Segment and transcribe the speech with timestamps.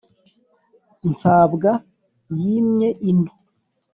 [1.09, 1.71] nsabwa
[2.39, 3.33] yimye ino.